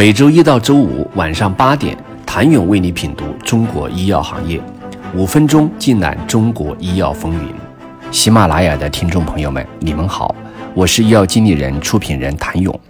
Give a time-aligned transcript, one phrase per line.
[0.00, 4.58] 每周一到周五晚上八点，谭勇为你品读中国医药行业，
[5.14, 7.54] 五分钟尽览中国医药风云。
[8.10, 10.34] 喜马拉雅的听众朋友们，你们好，
[10.72, 12.80] 我是医药经理人、出品人谭勇。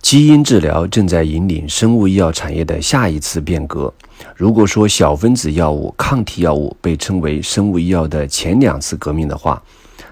[0.00, 3.92] 基因治疗正在引领生物医药产业的下一次变革。
[4.36, 9.60] 如果说小分子药物、抗体药物被称为生物医药的前两次革命的话，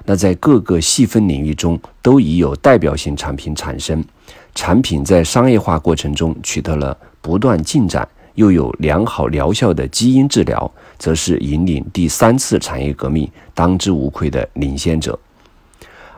[0.05, 4.05] 那在各个细分领域中都已有代表性产品产生。
[4.55, 15.19] 产品在商业化过程中取得了不断进展，又有良好疗效的基因治疗，则是引领第三次产业革命当之无愧的领先者。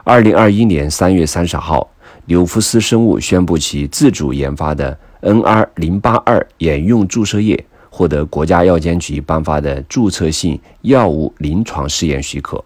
[0.04, 1.88] 二零二一年三月三十号，
[2.26, 12.62] 纽福斯生物宣布其自主研发的 NR 零八二眼用注射液获得国家药监局颁发的注册性药物临床试验许可，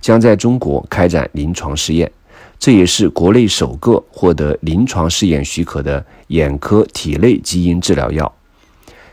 [0.00, 2.10] 将在中国开展临床试验。
[2.58, 8.32] 这也是国内首个获得临床试验许可的眼科体内基因治疗药。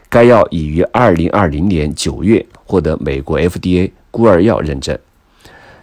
[0.09, 4.97] 该药已于二零二零年九月获得美国 FDA 孤儿药认证。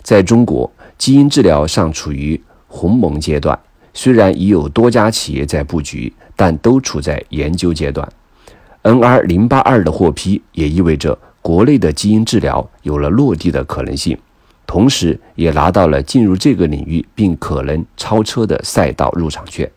[0.02, 3.58] 在中国，基因治疗尚处于鸿蒙阶段，
[3.94, 8.08] 虽然已有多家企业在布局，但都处在研究阶段。
[8.82, 14.18] NR 零八二的获批也意味着国内的基因治疗有了落地的可能性。
[14.72, 19.70] 同时，也拿到了进入这个领域并可能超车的赛道入场券。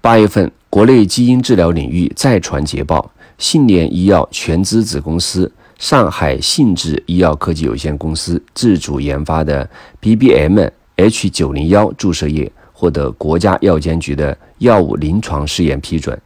[0.00, 16.20] 八月份，国内基因治疗领域再传捷报：信联医药全资子公司上海信智医药科技有限公司自主研发的 BBM H 九零幺注射液获得国家药监局的药物临床试验批准，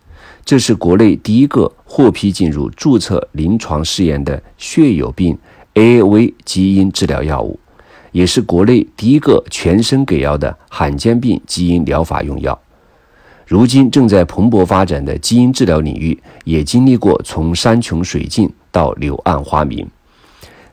[0.47, 5.37] 这是国内第一个获批进入注册临床试验的血友病。
[5.75, 7.59] AAV 基因治疗药物，
[8.13, 12.59] 也是国内第一个全身给药的罕见病基因疗法用药。
[13.47, 19.89] 如今正在蓬勃发展的基因治疗领域，也经历过从山穷水尽到柳暗花明。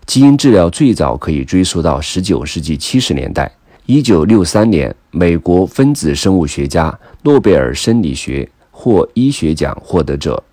[0.06, 3.52] 基因治疗最早可以追溯到19世纪70年代。
[3.88, 10.44] 1963年，美国分子生物学家、诺贝尔生理学或医学奖获得者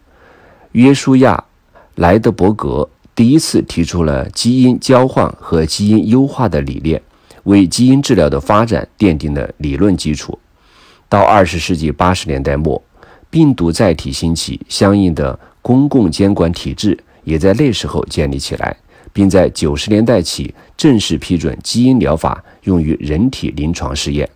[0.72, 1.36] 约书亚·
[1.96, 2.88] 莱德伯格。
[3.14, 7.00] 第一次提出了基因交换和基因优化的理念，
[7.44, 10.36] 为基因治疗的发展奠定了理论基础。
[11.08, 12.82] 到二十世纪八十年代末，
[13.30, 18.76] 病毒载体兴起，相应的公共监管体制也在那时候建立起来，
[19.12, 24.28] 并在九十年代起正式批准基因疗法用于人体临床试验。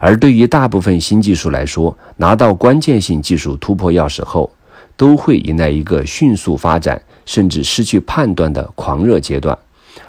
[0.00, 4.50] 而对于大部分新技术来说，拿到关键性技术突破钥匙后，
[4.96, 7.00] 都会迎来一个迅速发展。
[7.24, 9.56] 甚至失去判断的狂热阶段，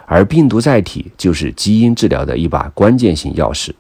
[0.05, 3.71] 而病毒载体就是基因治疗的一把关键性钥匙。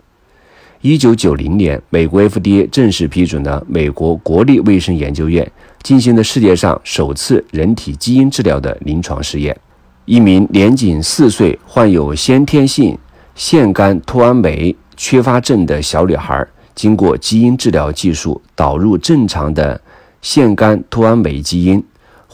[0.81, 5.49] 一九九零年，美国 FDA 正式批准了美国国立卫生研究院
[5.81, 9.57] 进行的世界上首次人体基因治疗的临床试验。
[10.05, 12.95] 一名年仅四岁、患有先天性
[13.33, 19.81] 腺苷脱氨酶缺乏症的小女孩，经过基因治疗技术导入正常的
[20.21, 21.83] 腺苷脱氨酶基因。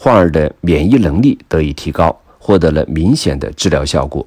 [0.03, 4.25] 患儿的免疫能力得以提高，获得了明显的治疗效果。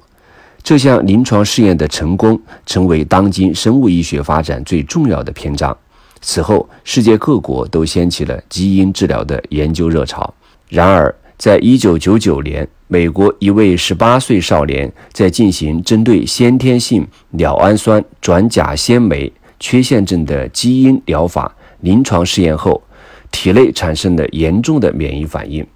[0.63, 5.77] 这项临床试验的成功，成为当今生物医学发展最重要的篇章。
[6.21, 10.33] 此后，世界各国都掀起了基因治疗的研究热潮。
[10.69, 22.81] 然而，在一九九九年，美国一位十八岁少年在进行针对先天性鸟氨酸转甲酰酶缺陷症的基因疗法临床试验后。
[23.35, 25.67] 体内产生了严重的免疫反应，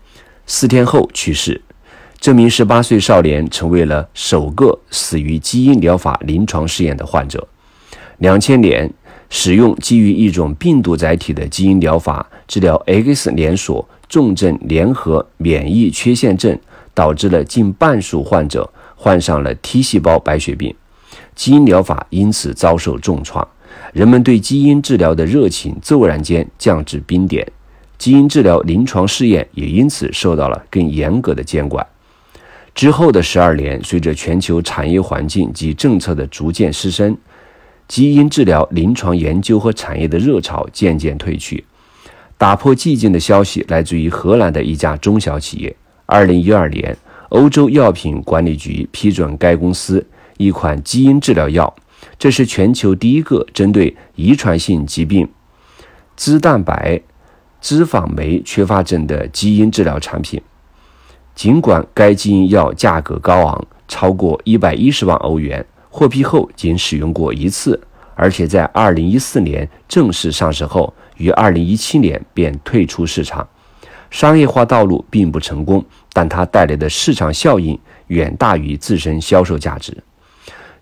[0.46, 1.62] 四天后去世。
[2.18, 7.46] 这名十八岁少年成为了首个死于基因疗法临床试验的患者。
[8.20, 8.90] 两千年，
[9.30, 16.58] 使用基于一种病毒载体的基因疗法治疗 X 连锁重症联合免疫缺陷症，
[16.94, 20.74] 导致了近半数患者患上了 T 细胞白血病，
[21.36, 23.46] 基因疗法因此遭受重创。
[23.94, 27.46] 人们对基因治疗的热情骤然间降至冰点，
[27.98, 31.86] 基因治疗临床试验也因此受到了更严格的监管。
[32.76, 37.18] 之后的十二年，随着全球产业环境及政策的逐渐失升，
[37.88, 41.66] 基因治疗临床研究和产业的热潮渐渐退去。
[42.38, 45.76] 打破寂静的消息来自于荷兰的一家中小企业。
[46.06, 46.96] 二零一二年，
[47.30, 50.06] 欧洲药品管理局批准该公司
[50.38, 51.76] 一款基因治疗药。
[52.18, 55.28] 这是全球第一个针对遗传性疾病
[56.16, 57.02] 脂蛋白
[57.62, 60.42] 脂肪酶缺乏症的基因治疗产品。
[61.36, 67.80] 尽管该基因药价格高昂，超过一百一十万欧元，获批后仅使用过一次，
[68.16, 73.48] 而且在二零一四年正式上市后，于2017年便退出市场。
[74.10, 79.96] 商业化道路并不成功，但它带来的市场效应远大于自身销售价值。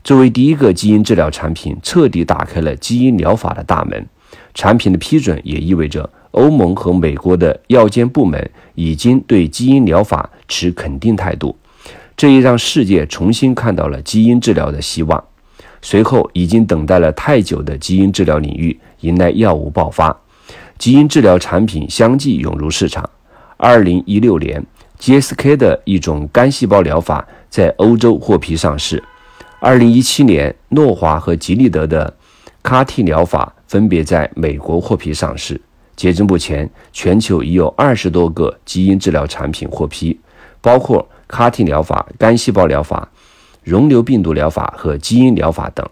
[0.07, 4.07] 作为第一个基因治疗产品，彻底打开了基因疗法的大门。
[4.53, 11.53] 产品的批准也意味着欧盟和美国的药监部门已经对基因疗法持肯定态度，
[12.15, 15.21] 这也让世界重新看到了基因治疗的希望。
[15.81, 20.17] 随后，已经等待了太久的基因治疗领域迎来药物爆发，
[20.77, 23.09] 基因治疗产品相继涌入市场。
[23.57, 24.65] 二零一六年
[25.01, 29.03] ，GSK 的一种干细胞疗法在欧洲获批上市。
[29.59, 32.13] 二零一七年，诺华和吉利德的
[32.63, 35.59] CAR-T 疗法分别在美国获批上市。
[35.95, 40.19] 截至目前，全球已有二十多个基因治疗产品获批，
[40.61, 43.09] 包括 CAR-T 疗法、干细胞疗法。
[43.63, 45.85] 溶瘤病毒疗法和基因疗法等，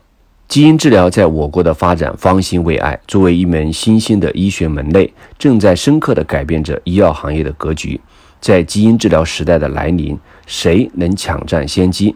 [0.47, 2.97] 基因治疗在我国的发展方兴未艾。
[3.07, 7.99] 作为一门新兴的医学门类，正在深刻地改变着医药行业的格局。
[8.39, 12.15] 在基因治疗时代的来临，谁能抢占先机？